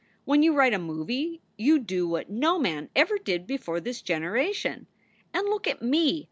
[0.25, 4.87] When you write a movie you do what no man ever did before this generation.
[5.31, 6.03] And look at me.